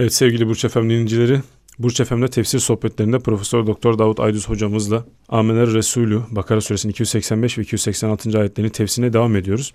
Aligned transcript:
Evet 0.00 0.14
sevgili 0.14 0.48
Burç 0.48 0.64
Efem 0.64 0.84
dinleyicileri, 0.84 1.40
Burç 1.78 2.00
Efem'de 2.00 2.28
tefsir 2.28 2.58
sohbetlerinde 2.58 3.18
Profesör 3.18 3.66
Doktor 3.66 3.98
Davut 3.98 4.20
Aydüz 4.20 4.48
hocamızla 4.48 5.04
Amener 5.28 5.66
Resulü 5.66 6.22
Bakara 6.30 6.60
suresinin 6.60 6.92
285 6.92 7.58
ve 7.58 7.62
286. 7.62 8.38
ayetlerini 8.38 8.72
tefsirine 8.72 9.12
devam 9.12 9.36
ediyoruz. 9.36 9.74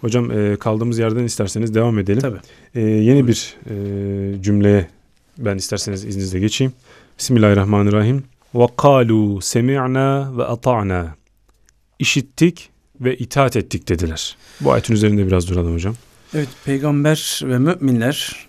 Hocam 0.00 0.30
e, 0.30 0.56
kaldığımız 0.56 0.98
yerden 0.98 1.24
isterseniz 1.24 1.74
devam 1.74 1.98
edelim. 1.98 2.20
Tabii. 2.20 2.38
E, 2.74 2.80
yeni 2.80 3.28
bir 3.28 3.56
e, 3.70 4.42
cümleye 4.42 4.88
ben 5.38 5.56
isterseniz 5.56 6.04
izninizle 6.04 6.38
geçeyim. 6.38 6.72
Bismillahirrahmanirrahim. 7.18 8.24
Semi'na 9.42 10.38
ve 10.38 10.44
ata'na. 10.44 11.14
İşittik 11.98 12.70
ve 13.00 13.16
itaat 13.16 13.56
ettik 13.56 13.88
dediler. 13.88 14.36
Bu 14.60 14.72
ayetin 14.72 14.94
üzerinde 14.94 15.26
biraz 15.26 15.48
duralım 15.48 15.74
hocam. 15.74 15.94
Evet 16.34 16.48
peygamber 16.64 17.40
ve 17.44 17.58
müminler 17.58 18.46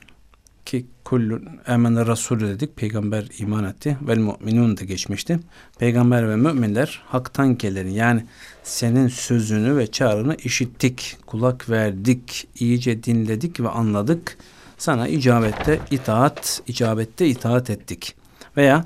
ki 0.66 0.86
kullun 1.12 1.50
emene 1.68 2.06
rasulü 2.06 2.48
dedik. 2.48 2.76
Peygamber 2.76 3.26
iman 3.40 3.64
etti. 3.64 3.98
Vel 4.02 4.18
mu'minun 4.18 4.78
da 4.78 4.84
geçmişti. 4.84 5.40
Peygamber 5.80 6.30
ve 6.30 6.36
müminler 6.36 7.02
haktan 7.06 7.58
geleni 7.58 7.94
yani 7.94 8.26
senin 8.64 9.08
sözünü 9.08 9.78
ve 9.78 9.88
çağrını 9.88 10.36
işittik, 10.36 11.18
kulak 11.26 11.70
verdik, 11.70 12.48
iyice 12.60 13.04
dinledik 13.04 13.60
ve 13.60 13.70
anladık. 13.70 14.38
Sana 14.78 15.08
icabette 15.08 15.80
itaat, 15.92 16.62
icabette 16.68 17.28
itaat 17.28 17.70
ettik. 17.70 18.16
Veya 18.58 18.86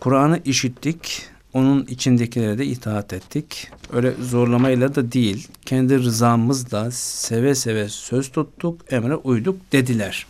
Kur'an'ı 0.00 0.40
işittik, 0.44 1.22
onun 1.52 1.84
içindekilere 1.84 2.58
de 2.58 2.66
itaat 2.66 3.12
ettik. 3.12 3.68
Öyle 3.92 4.12
zorlamayla 4.20 4.94
da 4.94 5.12
değil, 5.12 5.48
kendi 5.66 5.98
rızamızla 5.98 6.90
seve 6.90 7.54
seve 7.54 7.88
söz 7.88 8.30
tuttuk, 8.30 8.92
emre 8.92 9.16
uyduk 9.16 9.56
dediler. 9.72 10.26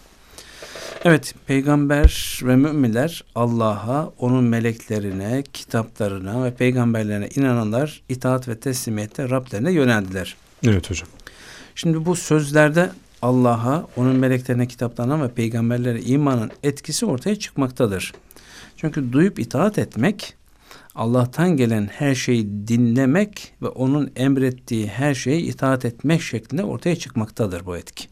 Evet, 1.04 1.34
peygamber 1.46 2.40
ve 2.42 2.56
müminler 2.56 3.24
Allah'a, 3.34 4.12
onun 4.18 4.44
meleklerine, 4.44 5.42
kitaplarına 5.52 6.44
ve 6.44 6.54
peygamberlerine 6.54 7.28
inananlar 7.36 8.02
itaat 8.08 8.48
ve 8.48 8.60
teslimiyette 8.60 9.30
Rablerine 9.30 9.72
yöneldiler. 9.72 10.36
Evet 10.66 10.90
hocam. 10.90 11.08
Şimdi 11.74 12.06
bu 12.06 12.16
sözlerde 12.16 12.90
Allah'a, 13.22 13.86
onun 13.96 14.16
meleklerine, 14.16 14.66
kitaplarına 14.66 15.22
ve 15.22 15.28
peygamberlere 15.28 16.00
imanın 16.00 16.50
etkisi 16.62 17.06
ortaya 17.06 17.36
çıkmaktadır. 17.36 18.12
Çünkü 18.76 19.12
duyup 19.12 19.38
itaat 19.38 19.78
etmek, 19.78 20.34
Allah'tan 20.94 21.56
gelen 21.56 21.86
her 21.86 22.14
şeyi 22.14 22.68
dinlemek 22.68 23.54
ve 23.62 23.68
onun 23.68 24.10
emrettiği 24.16 24.86
her 24.86 25.14
şeye 25.14 25.40
itaat 25.40 25.84
etmek 25.84 26.22
şeklinde 26.22 26.64
ortaya 26.64 26.96
çıkmaktadır 26.96 27.66
bu 27.66 27.76
etki. 27.76 28.08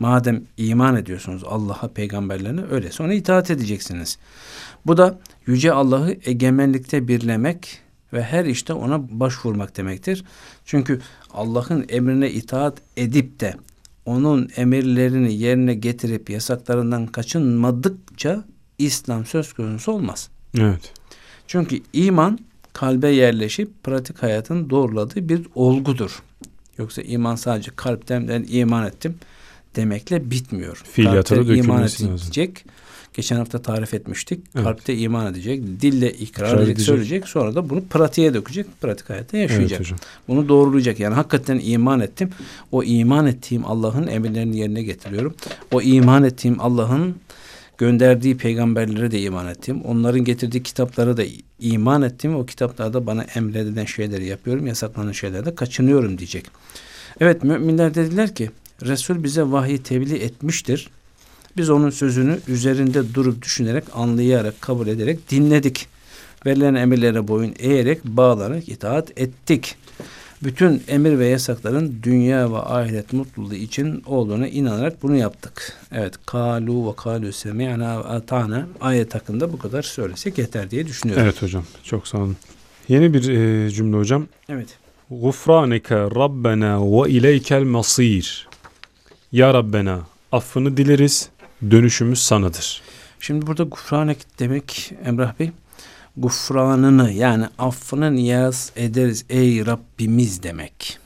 Madem 0.00 0.44
iman 0.56 0.96
ediyorsunuz 0.96 1.42
Allah'a, 1.46 1.88
peygamberlerine 1.88 2.60
öyleyse 2.70 3.02
ona 3.02 3.14
itaat 3.14 3.50
edeceksiniz. 3.50 4.18
Bu 4.86 4.96
da 4.96 5.18
yüce 5.46 5.72
Allah'ı 5.72 6.16
egemenlikte 6.24 7.08
birlemek 7.08 7.78
ve 8.12 8.22
her 8.22 8.44
işte 8.44 8.72
ona 8.72 9.20
başvurmak 9.20 9.76
demektir. 9.76 10.24
Çünkü 10.64 11.00
Allah'ın 11.30 11.84
emrine 11.88 12.30
itaat 12.30 12.78
edip 12.96 13.40
de 13.40 13.54
onun 14.06 14.50
emirlerini 14.56 15.34
yerine 15.34 15.74
getirip 15.74 16.30
yasaklarından 16.30 17.06
kaçınmadıkça 17.06 18.44
İslam 18.78 19.26
söz 19.26 19.52
konusu 19.52 19.92
olmaz. 19.92 20.30
Evet. 20.58 20.92
Çünkü 21.46 21.80
iman 21.92 22.38
kalbe 22.72 23.08
yerleşip 23.08 23.84
pratik 23.84 24.22
hayatın 24.22 24.70
doğruladığı 24.70 25.28
bir 25.28 25.46
olgudur. 25.54 26.22
Yoksa 26.78 27.02
iman 27.02 27.36
sadece 27.36 27.70
kalpten 27.76 28.28
ben 28.28 28.46
iman 28.48 28.86
ettim 28.86 29.14
demekle 29.76 30.30
bitmiyor. 30.30 30.82
Fiiliyata 30.92 31.48
da 31.48 31.54
iman 31.54 31.82
edecek. 31.82 32.64
Geçen 33.14 33.36
hafta 33.36 33.62
tarif 33.62 33.94
etmiştik. 33.94 34.40
Evet. 34.54 34.64
Kalpte 34.64 34.96
iman 34.96 35.32
edecek, 35.32 35.62
dille 35.80 36.12
ikrar 36.12 36.46
İkrar 36.46 36.56
edecek, 36.58 36.68
edecek. 36.76 36.86
söyleyecek. 36.86 37.28
Sonra 37.28 37.54
da 37.54 37.70
bunu 37.70 37.84
pratiğe 37.84 38.34
dökecek, 38.34 38.66
pratik 38.80 39.10
hayatta 39.10 39.36
yaşayacak. 39.36 39.70
Evet 39.70 39.80
hocam. 39.80 39.98
Bunu 40.28 40.48
doğrulayacak. 40.48 41.00
Yani 41.00 41.14
hakikaten 41.14 41.60
iman 41.62 42.00
ettim. 42.00 42.30
O 42.72 42.82
iman 42.82 43.26
ettiğim 43.26 43.66
Allah'ın 43.66 44.06
emirlerini 44.06 44.58
yerine 44.58 44.82
getiriyorum. 44.82 45.34
O 45.72 45.82
iman 45.82 46.24
ettiğim 46.24 46.60
Allah'ın 46.60 47.16
gönderdiği 47.78 48.36
peygamberlere 48.36 49.10
de 49.10 49.20
iman 49.20 49.46
ettim. 49.46 49.82
Onların 49.84 50.24
getirdiği 50.24 50.62
kitaplara 50.62 51.16
da 51.16 51.22
iman 51.60 52.02
ettim. 52.02 52.34
O 52.36 52.46
kitaplarda 52.46 53.06
bana 53.06 53.22
emredilen 53.22 53.84
şeyleri 53.84 54.26
yapıyorum. 54.26 54.66
Yasaklanan 54.66 55.12
şeylerde 55.12 55.54
kaçınıyorum 55.54 56.18
diyecek. 56.18 56.46
Evet 57.20 57.44
müminler 57.44 57.94
dediler 57.94 58.34
ki 58.34 58.50
Resul 58.82 59.24
bize 59.24 59.42
vahiy 59.42 59.78
tebliğ 59.78 60.16
etmiştir. 60.16 60.90
Biz 61.56 61.70
onun 61.70 61.90
sözünü 61.90 62.38
üzerinde 62.48 63.14
durup 63.14 63.42
düşünerek, 63.42 63.84
anlayarak, 63.94 64.60
kabul 64.60 64.86
ederek 64.86 65.30
dinledik. 65.30 65.86
Verilen 66.46 66.74
emirlere 66.74 67.28
boyun 67.28 67.54
eğerek, 67.58 68.04
bağlanarak 68.04 68.68
itaat 68.68 69.20
ettik. 69.20 69.76
Bütün 70.42 70.82
emir 70.88 71.18
ve 71.18 71.26
yasakların 71.26 71.98
dünya 72.02 72.52
ve 72.52 72.58
ahiret 72.58 73.12
mutluluğu 73.12 73.54
için 73.54 74.02
olduğuna 74.06 74.48
inanarak 74.48 75.02
bunu 75.02 75.16
yaptık. 75.16 75.72
Evet, 75.92 76.14
kalu 76.26 76.88
ve 76.88 76.96
kalu 76.96 77.32
semi'na 77.32 77.98
ve 77.98 78.04
ata'na 78.04 78.66
ayet 78.80 79.14
hakkında 79.14 79.52
bu 79.52 79.58
kadar 79.58 79.82
söylesek 79.82 80.38
yeter 80.38 80.70
diye 80.70 80.86
düşünüyorum. 80.86 81.24
Evet 81.24 81.42
hocam. 81.42 81.64
Çok 81.84 82.08
sağ 82.08 82.18
olun. 82.18 82.36
Yeni 82.88 83.14
bir 83.14 83.28
e, 83.28 83.70
cümle 83.70 83.96
hocam. 83.96 84.26
Evet. 84.48 84.68
Gufraneke 85.10 85.96
Rabbena 85.96 86.82
ve 86.82 87.10
ileykel 87.10 87.62
masir. 87.62 88.49
Ya 89.32 89.54
Rabbena 89.54 90.00
affını 90.32 90.76
dileriz. 90.76 91.28
Dönüşümüz 91.70 92.18
sanadır. 92.18 92.82
Şimdi 93.20 93.46
burada 93.46 93.62
gufranek 93.62 94.18
demek 94.38 94.92
Emrah 95.04 95.38
Bey, 95.38 95.50
gufranını 96.16 97.10
yani 97.10 97.46
affını 97.58 98.14
niyaz 98.14 98.72
ederiz 98.76 99.24
ey 99.28 99.66
Rabbimiz 99.66 100.42
demek. 100.42 100.98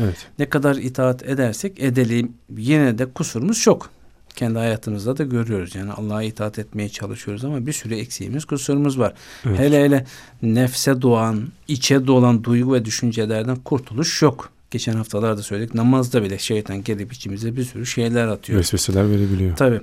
Evet. 0.00 0.26
Ne 0.38 0.48
kadar 0.48 0.76
itaat 0.76 1.22
edersek 1.22 1.80
edelim 1.80 2.32
yine 2.56 2.98
de 2.98 3.12
kusurumuz 3.12 3.60
çok. 3.60 3.90
Kendi 4.36 4.58
hayatımızda 4.58 5.16
da 5.18 5.24
görüyoruz. 5.24 5.74
Yani 5.74 5.92
Allah'a 5.92 6.22
itaat 6.22 6.58
etmeye 6.58 6.88
çalışıyoruz 6.88 7.44
ama 7.44 7.66
bir 7.66 7.72
sürü 7.72 7.94
eksiğimiz, 7.94 8.44
kusurumuz 8.44 8.98
var. 8.98 9.14
Evet. 9.46 9.58
Hele 9.58 9.84
hele 9.84 10.06
nefse 10.42 11.02
doğan, 11.02 11.48
içe 11.68 12.06
dolan 12.06 12.44
duygu 12.44 12.74
ve 12.74 12.84
düşüncelerden 12.84 13.56
kurtuluş 13.56 14.22
yok. 14.22 14.50
Geçen 14.70 14.92
haftalarda 14.92 15.42
söyledik. 15.42 15.74
Namazda 15.74 16.22
bile 16.22 16.38
şeytan 16.38 16.84
gelip 16.84 17.12
içimize 17.12 17.56
bir 17.56 17.64
sürü 17.64 17.86
şeyler 17.86 18.26
atıyor. 18.26 18.58
Vesveseler 18.58 19.10
verebiliyor. 19.10 19.56
Tabi. 19.56 19.80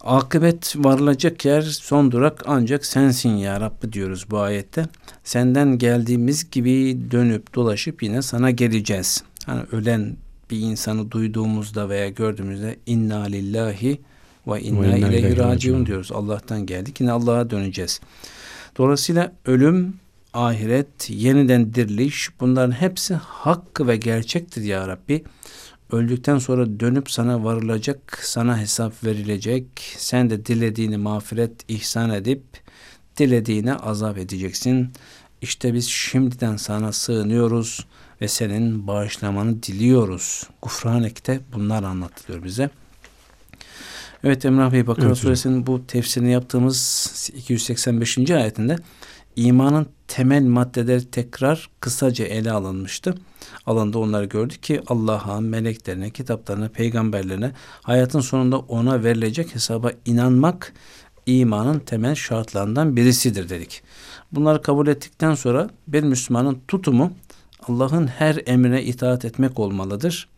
Akıbet 0.00 0.74
varılacak 0.76 1.44
yer 1.44 1.62
son 1.62 2.12
durak 2.12 2.42
ancak 2.46 2.86
sensin 2.86 3.30
ya 3.30 3.60
Rabbi 3.60 3.92
diyoruz 3.92 4.26
bu 4.30 4.38
ayette. 4.38 4.86
Senden 5.24 5.78
geldiğimiz 5.78 6.50
gibi 6.50 6.98
dönüp 7.10 7.54
dolaşıp 7.54 8.02
yine 8.02 8.22
sana 8.22 8.50
geleceğiz. 8.50 9.24
Hani 9.46 9.62
ölen 9.72 10.16
bir 10.50 10.58
insanı 10.60 11.10
duyduğumuzda 11.10 11.88
veya 11.88 12.08
gördüğümüzde 12.08 12.76
inna 12.86 13.22
lillahi 13.22 14.00
ve 14.46 14.60
inna 14.60 14.96
ileyhi 14.96 15.36
raciun. 15.36 15.86
diyoruz. 15.86 16.12
Allah'tan 16.12 16.66
geldik 16.66 17.00
yine 17.00 17.12
Allah'a 17.12 17.50
döneceğiz. 17.50 18.00
Dolayısıyla 18.78 19.32
ölüm, 19.46 19.94
ahiret, 20.34 21.10
yeniden 21.10 21.74
diriliş 21.74 22.30
bunların 22.40 22.72
hepsi 22.72 23.14
hakkı 23.14 23.88
ve 23.88 23.96
gerçektir 23.96 24.62
ya 24.62 24.88
Rabbi. 24.88 25.24
Öldükten 25.92 26.38
sonra 26.38 26.80
dönüp 26.80 27.10
sana 27.10 27.44
varılacak, 27.44 28.18
sana 28.22 28.58
hesap 28.58 29.04
verilecek. 29.04 29.66
Sen 29.96 30.30
de 30.30 30.46
dilediğini 30.46 30.96
mağfiret 30.96 31.52
ihsan 31.68 32.10
edip 32.10 32.42
dilediğine 33.16 33.74
azap 33.74 34.18
edeceksin. 34.18 34.92
İşte 35.42 35.74
biz 35.74 35.88
şimdiden 35.88 36.56
sana 36.56 36.92
sığınıyoruz 36.92 37.86
ve 38.20 38.28
senin 38.28 38.86
bağışlamanı 38.86 39.62
diliyoruz. 39.62 40.48
Gufranek'te 40.62 41.40
bunlar 41.52 41.82
anlatılıyor 41.82 42.44
bize. 42.44 42.70
Evet 44.24 44.44
Emrah 44.44 44.72
Bey 44.72 44.86
Bakara 44.86 45.06
Evet 45.06 45.18
suresinin 45.18 45.66
bu 45.66 45.86
tefsirini 45.86 46.32
yaptığımız 46.32 47.30
285. 47.36 48.30
ayetinde 48.30 48.76
imanın 49.36 49.86
temel 50.08 50.42
maddeleri 50.42 51.10
tekrar 51.10 51.70
kısaca 51.80 52.24
ele 52.24 52.52
alınmıştı. 52.52 53.14
Alanda 53.66 53.98
onları 53.98 54.24
gördük 54.24 54.62
ki 54.62 54.82
Allah'a, 54.86 55.40
meleklerine, 55.40 56.10
kitaplarına, 56.10 56.68
peygamberlerine 56.68 57.52
hayatın 57.82 58.20
sonunda 58.20 58.58
ona 58.58 59.04
verilecek 59.04 59.54
hesaba 59.54 59.90
inanmak 60.06 60.72
imanın 61.26 61.78
temel 61.78 62.14
şartlarından 62.14 62.96
birisidir 62.96 63.48
dedik. 63.48 63.82
Bunları 64.32 64.62
kabul 64.62 64.86
ettikten 64.86 65.34
sonra 65.34 65.70
bir 65.88 66.02
Müslümanın 66.02 66.58
tutumu 66.68 67.12
Allah'ın 67.68 68.06
her 68.06 68.40
emrine 68.46 68.84
itaat 68.84 69.24
etmek 69.24 69.58
olmalıdır. 69.58 70.28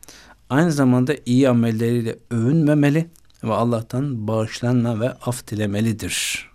Aynı 0.50 0.72
zamanda 0.72 1.14
iyi 1.26 1.48
amelleriyle 1.48 2.16
övünmemeli 2.30 3.08
ve 3.44 3.52
Allah'tan 3.52 4.28
bağışlanma 4.28 5.00
ve 5.00 5.12
af 5.12 5.48
dilemelidir. 5.48 6.48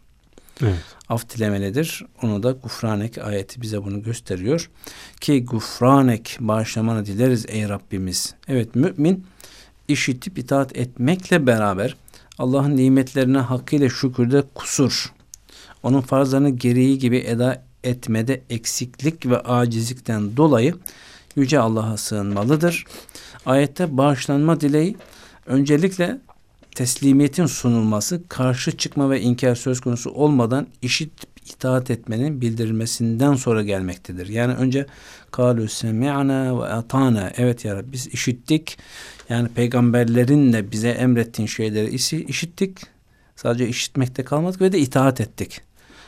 Evet. 0.62 0.76
Af 1.10 1.30
dilemelidir. 1.30 2.06
Onu 2.22 2.44
da 2.44 2.52
Gufranek 2.52 3.18
ayeti 3.18 3.62
bize 3.62 3.84
bunu 3.84 4.04
gösteriyor. 4.04 4.70
Ki 5.22 5.46
Gufranek 5.46 6.38
bağışlamanı 6.40 7.06
dileriz 7.06 7.46
ey 7.48 7.70
Rabbimiz. 7.70 8.34
Evet 8.48 8.76
mümin 8.76 9.26
işitip 9.88 10.38
itaat 10.38 10.78
etmekle 10.78 11.48
beraber 11.48 11.96
Allah'ın 12.40 12.78
nimetlerine 12.78 13.38
hakkıyla 13.38 13.90
şükürde 13.90 14.44
kusur, 14.56 15.14
onun 15.84 16.02
farzlarını 16.02 16.50
gereği 16.50 17.00
gibi 17.00 17.18
eda 17.18 17.64
etmede 17.84 18.42
eksiklik 18.50 19.26
ve 19.26 19.40
acizlikten 19.40 20.38
dolayı 20.38 20.76
Yüce 21.36 21.60
Allah'a 21.60 21.98
sığınmalıdır. 21.98 22.86
Ayette 23.46 23.98
bağışlanma 23.98 24.62
dileği 24.62 24.98
öncelikle 25.46 26.18
teslimiyetin 26.82 27.46
sunulması, 27.46 28.22
karşı 28.28 28.78
çıkma 28.78 29.10
ve 29.10 29.22
inkar 29.22 29.56
söz 29.56 29.80
konusu 29.82 30.10
olmadan 30.10 30.68
işit 30.82 31.12
itaat 31.46 31.92
etmenin 31.92 32.42
bildirilmesinden 32.42 33.34
sonra 33.34 33.64
gelmektedir. 33.64 34.28
Yani 34.28 34.54
önce 34.54 34.86
kalu 35.32 35.68
semi'na 35.68 36.62
ve 36.62 36.66
atana. 36.66 37.32
Evet 37.38 37.66
ya 37.66 37.76
Rabbi 37.76 37.92
biz 37.92 38.08
işittik. 38.08 38.78
Yani 39.30 39.48
peygamberlerin 39.48 40.54
de 40.54 40.72
bize 40.72 40.90
emrettiğin 40.90 41.48
şeyleri 41.48 41.96
işittik. 42.30 42.80
Sadece 43.36 43.68
işitmekte 43.68 44.24
kalmadık 44.24 44.62
ve 44.62 44.72
de 44.72 44.80
itaat 44.80 45.22
ettik. 45.22 45.62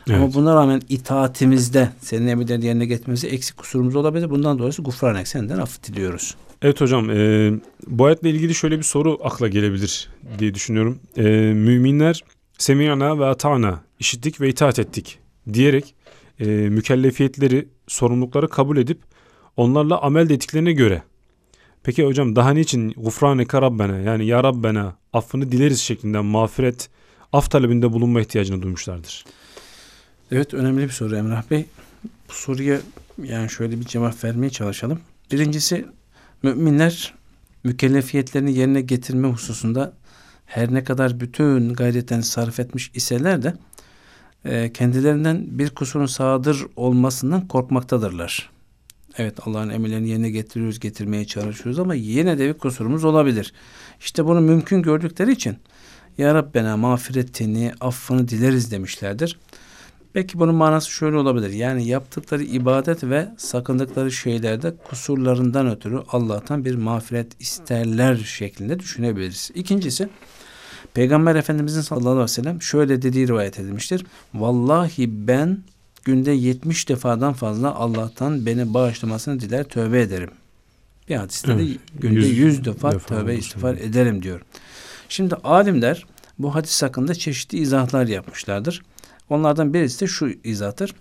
Evet. 0.07 0.17
Ama 0.17 0.33
buna 0.33 0.55
rağmen 0.55 0.81
itaatimizde 0.89 1.89
senin 2.01 2.27
emirlerini 2.27 2.65
yerine 2.65 2.85
getirmemize 2.85 3.27
eksik 3.27 3.57
kusurumuz 3.57 3.95
olabilir. 3.95 4.29
Bundan 4.29 4.59
dolayı 4.59 4.73
gufranek 4.79 5.27
senden 5.27 5.57
affı 5.57 5.83
diliyoruz. 5.83 6.35
Evet 6.63 6.81
hocam 6.81 7.09
e, 7.09 7.51
bu 7.87 8.05
ayetle 8.05 8.29
ilgili 8.29 8.55
şöyle 8.55 8.77
bir 8.77 8.83
soru 8.83 9.19
akla 9.23 9.47
gelebilir 9.47 10.09
diye 10.39 10.53
düşünüyorum. 10.53 10.99
E, 11.17 11.23
müminler 11.53 12.23
semi'na 12.57 13.19
ve 13.19 13.25
ata'na 13.25 13.83
işittik 13.99 14.41
ve 14.41 14.49
itaat 14.49 14.79
ettik 14.79 15.19
diyerek 15.53 15.95
e, 16.39 16.45
mükellefiyetleri, 16.45 17.67
sorumlulukları 17.87 18.49
kabul 18.49 18.77
edip 18.77 18.99
onlarla 19.57 20.01
amel 20.01 20.29
ettiklerine 20.29 20.73
göre 20.73 21.03
Peki 21.83 22.05
hocam 22.05 22.35
daha 22.35 22.53
niçin 22.53 22.91
gufraneke 22.91 23.61
Rabbena 23.61 23.97
yani 23.97 24.25
ya 24.25 24.43
Rabbena 24.43 24.97
affını 25.13 25.51
dileriz 25.51 25.81
şeklinde 25.81 26.19
mağfiret 26.19 26.89
af 27.33 27.51
talebinde 27.51 27.93
bulunma 27.93 28.21
ihtiyacını 28.21 28.61
duymuşlardır? 28.61 29.25
Evet 30.31 30.53
önemli 30.53 30.83
bir 30.83 30.89
soru 30.89 31.15
Emrah 31.15 31.51
Bey. 31.51 31.65
Bu 32.03 32.33
soruya 32.33 32.79
yani 33.23 33.49
şöyle 33.49 33.79
bir 33.79 33.85
cevap 33.85 34.23
vermeye 34.23 34.49
çalışalım. 34.49 34.99
Birincisi 35.31 35.85
müminler 36.43 37.13
mükellefiyetlerini 37.63 38.53
yerine 38.53 38.81
getirme 38.81 39.27
hususunda 39.27 39.93
her 40.45 40.73
ne 40.73 40.83
kadar 40.83 41.19
bütün 41.19 41.73
gayretten 41.73 42.21
sarf 42.21 42.59
etmiş 42.59 42.91
iseler 42.93 43.43
de 43.43 43.53
e, 44.45 44.73
kendilerinden 44.73 45.45
bir 45.49 45.69
kusurun 45.69 46.05
sadır 46.05 46.65
olmasından 46.75 47.47
korkmaktadırlar. 47.47 48.49
Evet 49.17 49.47
Allah'ın 49.47 49.69
emirlerini 49.69 50.09
yerine 50.09 50.29
getiriyoruz, 50.29 50.79
getirmeye 50.79 51.25
çalışıyoruz 51.25 51.79
ama 51.79 51.95
yine 51.95 52.37
de 52.37 52.47
bir 52.47 52.53
kusurumuz 52.53 53.03
olabilir. 53.03 53.53
İşte 53.99 54.25
bunu 54.25 54.41
mümkün 54.41 54.81
gördükleri 54.81 55.31
için 55.31 55.57
Ya 56.17 56.33
Rabbena 56.33 56.77
mağfiretini, 56.77 57.71
affını 57.81 58.27
dileriz 58.27 58.71
demişlerdir. 58.71 59.39
Belki 60.15 60.39
bunun 60.39 60.55
manası 60.55 60.91
şöyle 60.91 61.17
olabilir. 61.17 61.49
Yani 61.49 61.87
yaptıkları 61.87 62.43
ibadet 62.43 63.03
ve 63.03 63.27
sakındıkları 63.37 64.11
şeylerde 64.11 64.73
kusurlarından 64.89 65.69
ötürü 65.69 66.03
Allah'tan 66.11 66.65
bir 66.65 66.75
mağfiret 66.75 67.41
isterler 67.41 68.15
şeklinde 68.15 68.79
düşünebiliriz. 68.79 69.51
İkincisi 69.55 70.09
Peygamber 70.93 71.35
Efendimizin 71.35 71.81
sallallahu 71.81 72.09
aleyhi 72.09 72.23
ve 72.23 72.27
sellem 72.27 72.61
şöyle 72.61 73.01
dediği 73.01 73.27
rivayet 73.27 73.59
edilmiştir. 73.59 74.05
Vallahi 74.33 75.27
ben 75.27 75.63
günde 76.03 76.31
70 76.31 76.89
defadan 76.89 77.33
fazla 77.33 77.75
Allah'tan 77.75 78.45
beni 78.45 78.73
bağışlamasını 78.73 79.39
diler 79.39 79.63
tövbe 79.63 80.01
ederim. 80.01 80.29
Bir 81.09 81.15
hadiste 81.15 81.51
evet, 81.51 81.67
de 81.67 81.77
günde 81.99 82.19
100, 82.19 82.37
100 82.37 82.65
defa, 82.65 82.91
defa 82.91 83.15
tövbe 83.15 83.35
istiğfar 83.35 83.75
ederim 83.75 84.23
diyor. 84.23 84.41
Şimdi 85.09 85.35
alimler 85.35 86.05
bu 86.39 86.55
hadis 86.55 86.83
hakkında 86.83 87.15
çeşitli 87.15 87.57
izahlar 87.57 88.07
yapmışlardır. 88.07 88.81
Onlardan 89.29 89.73
birisi 89.73 90.01
de 90.01 90.07
şu 90.07 90.29
izahtır. 90.43 90.95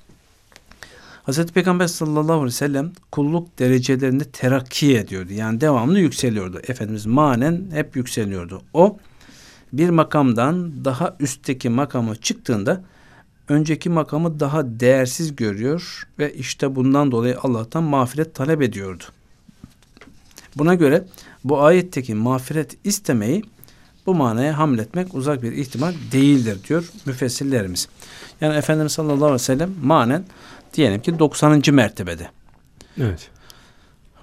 Hazreti 1.22 1.52
Peygamber 1.52 1.86
sallallahu 1.86 2.32
aleyhi 2.32 2.46
ve 2.46 2.50
sellem 2.50 2.92
kulluk 3.12 3.58
derecelerinde 3.58 4.24
terakki 4.24 4.96
ediyordu. 4.98 5.32
Yani 5.32 5.60
devamlı 5.60 5.98
yükseliyordu. 5.98 6.60
Efendimiz 6.68 7.06
manen 7.06 7.70
hep 7.72 7.96
yükseliyordu. 7.96 8.62
O 8.74 8.98
bir 9.72 9.90
makamdan 9.90 10.84
daha 10.84 11.16
üstteki 11.20 11.68
makama 11.68 12.16
çıktığında 12.16 12.84
önceki 13.48 13.90
makamı 13.90 14.40
daha 14.40 14.80
değersiz 14.80 15.36
görüyor 15.36 16.08
ve 16.18 16.34
işte 16.34 16.76
bundan 16.76 17.12
dolayı 17.12 17.38
Allah'tan 17.42 17.82
mağfiret 17.82 18.34
talep 18.34 18.62
ediyordu. 18.62 19.04
Buna 20.56 20.74
göre 20.74 21.04
bu 21.44 21.62
ayetteki 21.62 22.14
mağfiret 22.14 22.76
istemeyi 22.84 23.42
bu 24.06 24.14
manaya 24.14 24.58
hamletmek 24.58 25.14
uzak 25.14 25.42
bir 25.42 25.52
ihtimal 25.52 25.94
değildir 26.12 26.58
diyor 26.68 26.84
müfessirlerimiz. 27.06 27.88
Yani 28.40 28.56
Efendimiz 28.56 28.92
sallallahu 28.92 29.24
aleyhi 29.24 29.34
ve 29.34 29.38
sellem 29.38 29.70
manen 29.82 30.24
diyelim 30.74 31.02
ki 31.02 31.18
90. 31.18 31.62
mertebede. 31.72 32.28
Evet. 33.00 33.30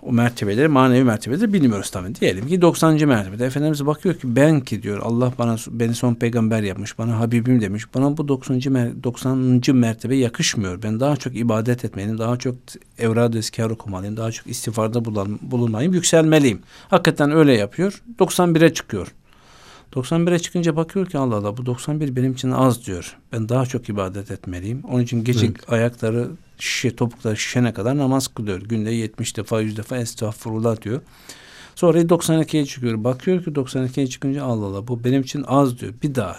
O 0.01 0.11
mertebeleri 0.11 0.67
manevi 0.67 1.03
mertebeleri 1.03 1.53
bilmiyoruz 1.53 1.89
tabii. 1.89 2.15
Diyelim 2.15 2.47
ki 2.47 2.61
90. 2.61 3.07
mertebede 3.07 3.45
Efendimiz 3.45 3.85
bakıyor 3.85 4.15
ki 4.15 4.35
ben 4.35 4.61
ki 4.61 4.83
diyor 4.83 4.99
Allah 5.03 5.33
bana 5.37 5.55
beni 5.67 5.95
son 5.95 6.15
peygamber 6.15 6.63
yapmış. 6.63 6.97
Bana 6.97 7.19
Habibim 7.19 7.61
demiş. 7.61 7.85
Bana 7.95 8.17
bu 8.17 8.27
90. 8.27 8.61
Mer 8.69 9.03
90. 9.03 9.61
mertebe 9.73 10.15
yakışmıyor. 10.15 10.83
Ben 10.83 10.99
daha 10.99 11.17
çok 11.17 11.35
ibadet 11.35 11.85
etmeliyim. 11.85 12.17
Daha 12.17 12.37
çok 12.37 12.55
evrad-ı 12.97 13.37
eskar 13.37 13.69
okumalıyım. 13.69 14.17
Daha 14.17 14.31
çok 14.31 14.47
istifarda 14.47 15.05
bulun, 15.05 15.39
bulunmalıyım. 15.41 15.93
Yükselmeliyim. 15.93 16.59
Hakikaten 16.89 17.31
öyle 17.31 17.53
yapıyor. 17.53 18.01
91'e 18.19 18.73
çıkıyor. 18.73 19.07
91'e 19.93 20.39
çıkınca 20.39 20.75
bakıyor 20.75 21.05
ki 21.05 21.17
Allah 21.17 21.35
Allah 21.35 21.57
bu 21.57 21.65
91 21.65 22.15
benim 22.15 22.33
için 22.33 22.51
az 22.51 22.85
diyor. 22.85 23.17
Ben 23.33 23.49
daha 23.49 23.65
çok 23.65 23.89
ibadet 23.89 24.31
etmeliyim. 24.31 24.83
Onun 24.83 25.03
için 25.03 25.23
gece 25.23 25.45
evet. 25.45 25.71
ayakları 25.73 26.29
şişe 26.57 26.95
topukları 26.95 27.37
şişene 27.37 27.73
kadar 27.73 27.97
namaz 27.97 28.27
kılıyor. 28.27 28.61
Günde 28.61 28.91
70 28.91 29.37
defa 29.37 29.61
100 29.61 29.77
defa 29.77 29.97
estağfurullah 29.97 30.81
diyor. 30.81 31.01
Sonra 31.75 32.01
92'ye 32.01 32.65
çıkıyor. 32.65 33.03
Bakıyor 33.03 33.43
ki 33.43 33.51
92'ye 33.51 34.07
çıkınca 34.07 34.43
Allah 34.43 34.65
Allah 34.65 34.87
bu 34.87 35.03
benim 35.03 35.21
için 35.21 35.43
az 35.47 35.79
diyor. 35.79 35.93
Bir 36.03 36.15
daha. 36.15 36.35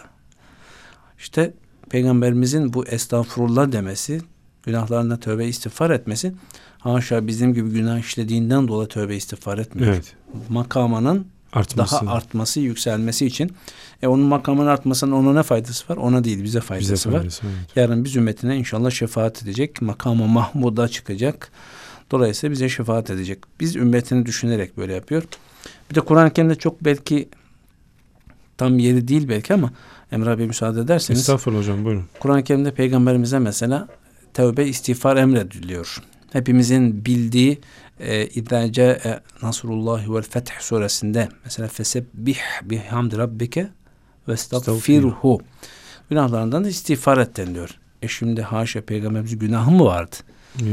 İşte 1.18 1.54
peygamberimizin 1.90 2.72
bu 2.72 2.86
estağfurullah 2.86 3.72
demesi, 3.72 4.20
günahlarına 4.62 5.16
tövbe 5.16 5.46
istiğfar 5.46 5.90
etmesi 5.90 6.34
haşa 6.80 7.26
bizim 7.26 7.54
gibi 7.54 7.70
günah 7.70 7.98
işlediğinden 7.98 8.68
dolayı 8.68 8.88
tövbe 8.88 9.16
istiğfar 9.16 9.58
etmiyor. 9.58 9.92
Evet. 9.94 10.14
Makamının 10.48 11.26
artması. 11.52 12.06
daha 12.06 12.14
artması, 12.14 12.60
yükselmesi 12.60 13.26
için. 13.26 13.52
E 14.02 14.06
onun 14.06 14.26
makamının 14.26 14.66
artmasının 14.66 15.12
ona 15.12 15.32
ne 15.32 15.42
faydası 15.42 15.92
var? 15.92 15.96
Ona 15.96 16.24
değil, 16.24 16.44
bize 16.44 16.60
faydası, 16.60 16.92
bize 16.92 17.10
faydası 17.10 17.46
var. 17.46 17.52
Evet. 17.58 17.76
Yarın 17.76 18.04
biz 18.04 18.16
ümmetine 18.16 18.56
inşallah 18.56 18.90
şefaat 18.90 19.42
edecek. 19.42 19.82
Makamı 19.82 20.26
Mahmud'a 20.26 20.88
çıkacak. 20.88 21.50
Dolayısıyla 22.10 22.52
bize 22.52 22.68
şefaat 22.68 23.10
edecek. 23.10 23.38
Biz 23.60 23.76
ümmetini 23.76 24.26
düşünerek 24.26 24.76
böyle 24.76 24.94
yapıyor. 24.94 25.22
Bir 25.90 25.94
de 25.94 26.00
Kur'an-ı 26.00 26.30
Kerim'de 26.30 26.54
çok 26.54 26.84
belki 26.84 27.28
tam 28.58 28.78
yeri 28.78 29.08
değil 29.08 29.28
belki 29.28 29.54
ama 29.54 29.72
Emre 30.12 30.30
abi 30.30 30.46
müsaade 30.46 30.80
ederseniz. 30.80 31.20
Estağfurullah 31.20 31.60
hocam 31.60 31.84
buyurun. 31.84 32.04
Kur'an-ı 32.20 32.44
Kerim'de 32.44 32.74
peygamberimize 32.74 33.38
mesela 33.38 33.88
tevbe 34.34 34.66
istiğfar 34.66 35.16
emrediliyor. 35.16 36.02
Hepimizin 36.32 37.04
bildiği 37.04 37.58
e, 38.00 38.26
İzâ 38.26 38.72
câe 38.72 39.20
Nasrullahi 39.42 40.14
vel 40.14 40.22
Feth 40.22 40.60
suresinde 40.60 41.28
mesela 41.44 41.68
fesebbih 41.68 42.38
bihamdi 42.62 43.18
rabbike 43.18 43.68
ve 44.28 44.32
estağfirhu 44.32 45.40
günahlarından 46.10 46.64
da 46.64 46.68
istiğfar 46.68 47.18
et 47.18 47.36
deniliyor. 47.36 47.70
E 48.02 48.08
şimdi 48.08 48.42
haşa 48.42 48.80
peygamberimizin 48.80 49.38
günahı 49.38 49.70
mı 49.70 49.84
vardı? 49.84 50.16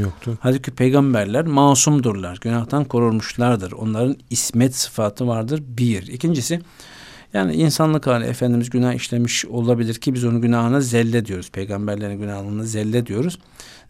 Yoktu. 0.00 0.38
Halbuki 0.40 0.70
peygamberler 0.70 1.46
masumdurlar. 1.46 2.38
Günahtan 2.40 2.84
korunmuşlardır. 2.84 3.72
Onların 3.72 4.16
ismet 4.30 4.76
sıfatı 4.76 5.26
vardır. 5.26 5.62
Bir. 5.66 6.06
İkincisi 6.06 6.60
yani 7.34 7.54
insanlık 7.54 8.06
hali 8.06 8.24
Efendimiz 8.24 8.70
günah 8.70 8.94
işlemiş 8.94 9.44
olabilir 9.44 9.94
ki 9.94 10.14
biz 10.14 10.24
onun 10.24 10.40
günahına 10.40 10.80
zelle 10.80 11.26
diyoruz. 11.26 11.50
Peygamberlerin 11.50 12.18
günahına 12.18 12.64
zelle 12.64 13.06
diyoruz. 13.06 13.38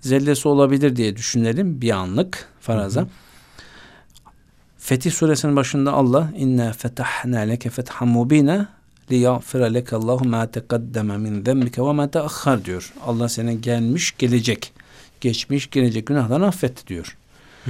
Zellesi 0.00 0.48
olabilir 0.48 0.96
diye 0.96 1.16
düşünelim 1.16 1.80
bir 1.80 1.90
anlık 1.90 2.48
faraza. 2.60 3.00
Hı 3.00 3.04
hı. 3.04 3.08
Fetih 4.88 5.12
suresinin 5.12 5.56
başında 5.56 5.92
Allah 5.92 6.32
inna 6.36 6.72
fetahna 6.72 7.38
leke 7.38 7.70
fethan 7.70 8.08
mubina 8.08 8.68
liyaghfira 9.10 9.64
leke 9.64 9.96
Allahu 9.96 10.28
ma 10.28 10.50
teqaddeme 10.50 11.18
min 11.18 11.44
zenbike 11.44 11.82
ve 11.82 11.92
ma 11.92 12.10
teahhar 12.10 12.64
diyor. 12.64 12.92
Allah 13.06 13.28
senin 13.28 13.60
gelmiş 13.60 14.14
gelecek, 14.18 14.72
geçmiş 15.20 15.70
gelecek 15.70 16.06
günahlarını 16.06 16.46
affetti 16.46 16.86
diyor. 16.86 17.16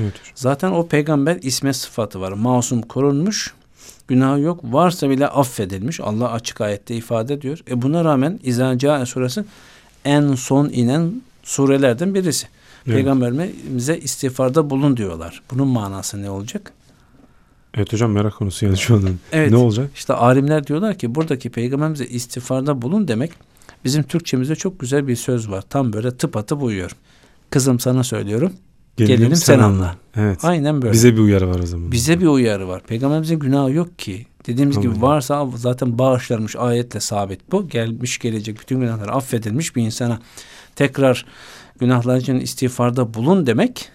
Evet. 0.00 0.12
Zaten 0.34 0.70
o 0.70 0.86
peygamber 0.86 1.38
isme 1.42 1.72
sıfatı 1.72 2.20
var. 2.20 2.32
Masum 2.32 2.82
korunmuş, 2.82 3.54
günah 4.08 4.38
yok. 4.38 4.60
Varsa 4.64 5.10
bile 5.10 5.28
affedilmiş. 5.28 6.00
Allah 6.00 6.32
açık 6.32 6.60
ayette 6.60 6.96
ifade 6.96 7.34
ediyor. 7.34 7.58
E 7.70 7.82
buna 7.82 8.04
rağmen 8.04 8.40
İzâ 8.42 9.06
suresi 9.06 9.44
en 10.04 10.34
son 10.34 10.68
inen 10.68 11.22
surelerden 11.42 12.14
birisi. 12.14 12.46
Evet. 12.86 12.94
Peygamberimize 12.96 13.98
istiğfarda 13.98 14.70
bulun 14.70 14.96
diyorlar. 14.96 15.42
Bunun 15.50 15.68
manası 15.68 16.22
ne 16.22 16.30
olacak? 16.30 16.72
Evet 17.78 17.92
hocam 17.92 18.12
merak 18.12 18.34
konusu 18.34 18.66
yani 18.66 18.76
şu 18.76 18.94
an. 18.94 19.02
Evet. 19.32 19.50
Ne 19.50 19.56
olacak? 19.56 19.90
İşte 19.94 20.12
alimler 20.12 20.66
diyorlar 20.66 20.98
ki 20.98 21.14
buradaki 21.14 21.50
peygamberimize 21.50 22.06
istiğfarda 22.06 22.82
bulun 22.82 23.08
demek 23.08 23.32
bizim 23.84 24.02
Türkçemizde 24.02 24.56
çok 24.56 24.80
güzel 24.80 25.08
bir 25.08 25.16
söz 25.16 25.50
var. 25.50 25.64
Tam 25.70 25.92
böyle 25.92 26.16
tıpatıp 26.16 26.62
uyuyor. 26.62 26.90
Kızım 27.50 27.80
sana 27.80 28.04
söylüyorum. 28.04 28.52
Gelelim, 28.96 29.36
sen 29.36 29.58
anla. 29.58 29.96
Evet. 30.16 30.44
Aynen 30.44 30.82
böyle. 30.82 30.92
Bize 30.92 31.12
bir 31.12 31.18
uyarı 31.18 31.48
var 31.48 31.60
o 31.60 31.66
zaman. 31.66 31.92
Bize 31.92 32.20
bir 32.20 32.26
uyarı 32.26 32.68
var. 32.68 32.82
Peygamberimizin 32.82 33.38
günahı 33.38 33.72
yok 33.72 33.98
ki. 33.98 34.26
Dediğimiz 34.46 34.76
Tamam. 34.76 34.92
gibi 34.92 35.02
varsa 35.02 35.48
zaten 35.56 35.98
bağışlanmış 35.98 36.56
ayetle 36.56 37.00
sabit 37.00 37.52
bu. 37.52 37.68
Gelmiş 37.68 38.18
gelecek 38.18 38.60
bütün 38.60 38.80
günahlar 38.80 39.08
affedilmiş 39.08 39.76
bir 39.76 39.82
insana 39.82 40.18
tekrar 40.76 41.26
günahlar 41.80 42.16
için 42.16 42.40
istiğfarda 42.40 43.14
bulun 43.14 43.46
demek. 43.46 43.88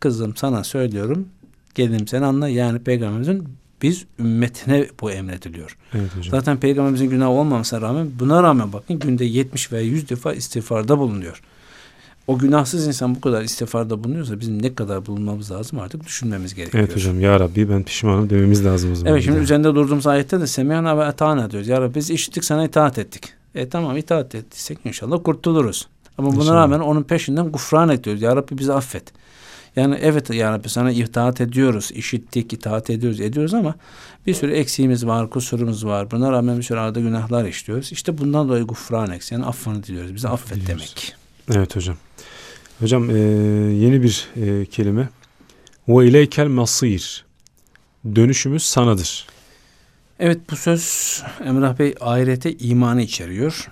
Kızım 0.00 0.36
sana 0.36 0.64
söylüyorum. 0.64 1.28
Gelelim 1.74 2.08
sen 2.08 2.22
anla. 2.22 2.48
Yani 2.48 2.78
peygamberimizin 2.78 3.48
biz 3.82 4.04
ümmetine 4.18 4.86
bu 5.00 5.10
emrediliyor. 5.10 5.76
Evet 5.94 6.16
hocam. 6.16 6.30
Zaten 6.30 6.56
peygamberimizin 6.56 7.10
günahı 7.10 7.30
olmamasına 7.30 7.80
rağmen 7.80 8.10
buna 8.20 8.42
rağmen 8.42 8.72
bakın 8.72 8.98
günde 8.98 9.24
70 9.24 9.72
veya 9.72 9.82
100 9.82 10.10
defa 10.10 10.32
istiğfarda 10.32 10.98
bulunuyor. 10.98 11.42
O 12.26 12.38
günahsız 12.38 12.86
insan 12.86 13.14
bu 13.14 13.20
kadar 13.20 13.42
istiğfarda 13.42 14.04
bulunuyorsa 14.04 14.40
bizim 14.40 14.62
ne 14.62 14.74
kadar 14.74 15.06
bulunmamız 15.06 15.50
lazım 15.50 15.78
artık 15.78 16.06
düşünmemiz 16.06 16.54
gerekiyor. 16.54 16.84
Evet 16.84 16.96
hocam 16.96 17.20
ya 17.20 17.40
Rabbi 17.40 17.70
ben 17.70 17.82
pişmanım 17.82 18.30
dememiz 18.30 18.64
lazım 18.64 18.92
o 18.92 18.94
zaman. 18.94 19.12
Evet 19.12 19.24
şimdi 19.24 19.38
de. 19.38 19.42
üzerinde 19.42 19.74
durduğumuz 19.74 20.06
ayette 20.06 20.40
de 20.40 20.46
semihana 20.46 20.98
ve 20.98 21.04
etana 21.04 21.50
diyoruz. 21.50 21.68
Ya 21.68 21.80
Rabbi 21.80 21.94
biz 21.94 22.10
işittik 22.10 22.44
sana 22.44 22.64
itaat 22.64 22.98
ettik. 22.98 23.24
E 23.54 23.68
tamam 23.68 23.96
itaat 23.96 24.34
ettiysek 24.34 24.78
inşallah 24.84 25.18
kurtuluruz. 25.24 25.88
Ama 26.18 26.32
buna 26.32 26.42
İnşallah. 26.42 26.56
rağmen 26.56 26.80
onun 26.80 27.02
peşinden 27.02 27.52
gufran 27.52 27.88
ediyoruz. 27.88 28.22
Ya 28.22 28.36
Rabbi 28.36 28.58
bizi 28.58 28.72
affet. 28.72 29.04
Yani 29.76 29.98
evet 30.02 30.30
ya 30.30 30.52
Rabbi 30.52 30.68
sana 30.68 30.90
itaat 30.90 31.40
ediyoruz, 31.40 31.90
işittik, 31.94 32.52
itaat 32.52 32.90
ediyoruz, 32.90 33.20
ediyoruz 33.20 33.54
ama 33.54 33.74
bir 34.26 34.34
sürü 34.34 34.52
eksiğimiz 34.52 35.06
var, 35.06 35.30
kusurumuz 35.30 35.86
var. 35.86 36.10
Buna 36.10 36.32
rağmen 36.32 36.58
bir 36.58 36.62
sürü 36.62 36.78
arada 36.78 37.00
günahlar 37.00 37.44
işliyoruz. 37.44 37.92
İşte 37.92 38.18
bundan 38.18 38.48
dolayı 38.48 38.64
gufran 38.64 39.10
eks, 39.10 39.32
yani 39.32 39.44
affını 39.44 39.82
diliyoruz. 39.82 40.14
Bizi 40.14 40.28
affet 40.28 40.60
Diliyoruz. 40.60 40.94
demek. 40.96 41.14
Evet 41.58 41.76
hocam. 41.76 41.96
Hocam 42.80 43.10
eee, 43.10 43.16
yeni 43.74 44.02
bir 44.02 44.28
eee, 44.36 44.64
kelime. 44.66 45.08
Ve 45.88 46.06
ileykel 46.08 46.46
masir. 46.46 47.24
Dönüşümüz 48.14 48.62
sanadır. 48.62 49.26
Evet 50.18 50.38
bu 50.50 50.56
söz 50.56 51.22
Emrah 51.44 51.78
Bey 51.78 51.94
ahirete 52.00 52.52
imanı 52.52 53.02
içeriyor. 53.02 53.68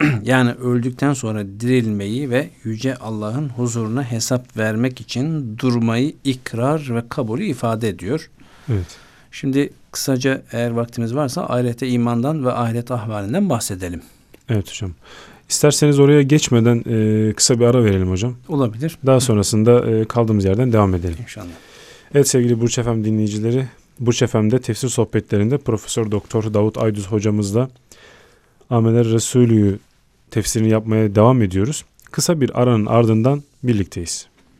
yani 0.24 0.52
öldükten 0.52 1.12
sonra 1.12 1.46
dirilmeyi 1.60 2.30
ve 2.30 2.50
yüce 2.64 2.96
Allah'ın 2.96 3.48
huzuruna 3.48 4.02
hesap 4.04 4.56
vermek 4.56 5.00
için 5.00 5.58
durmayı 5.58 6.14
ikrar 6.24 6.94
ve 6.94 7.02
kabulü 7.08 7.44
ifade 7.44 7.88
ediyor. 7.88 8.30
Evet. 8.72 8.96
Şimdi 9.30 9.70
kısaca 9.92 10.42
eğer 10.52 10.70
vaktimiz 10.70 11.14
varsa 11.14 11.46
ahirete 11.46 11.88
imandan 11.88 12.44
ve 12.44 12.52
ahiret 12.52 12.90
ahvalinden 12.90 13.50
bahsedelim. 13.50 14.02
Evet 14.48 14.70
hocam. 14.70 14.90
İsterseniz 15.48 15.98
oraya 15.98 16.22
geçmeden 16.22 16.82
eee, 16.86 17.32
kısa 17.32 17.60
bir 17.60 17.64
ara 17.64 17.84
verelim 17.84 18.10
hocam. 18.10 18.34
Olabilir 18.48 18.98
Daha 19.06 19.20
sonrasında 19.20 19.86
eee, 19.90 20.04
kaldığımız 20.04 20.44
yerden 20.44 20.72
devam 20.72 20.94
edelim. 20.94 21.16
inşallah. 21.22 21.46
Evet 22.14 22.28
sevgili 22.28 22.60
Burç 22.60 22.78
Efem 22.78 23.04
dinleyicileri, 23.04 23.66
Burç 24.00 24.22
Efem'de 24.22 24.58
tefsir 24.60 24.88
sohbetlerinde 24.88 25.58
Profesör 25.58 26.10
Doktor 26.10 26.54
Davut 26.54 26.78
Aydüz 26.78 27.06
hocamızla 27.06 27.68
Ameler 28.70 29.06
Resulü'yü 29.06 29.78
tefsirini 30.30 30.68
yapmaya 30.70 31.14
devam 31.14 31.42
ediyoruz. 31.42 31.84
Kısa 32.10 32.40
bir 32.40 32.62
aranın 32.62 32.86
ardından 32.86 33.42
birlikteyiz. 33.62 34.26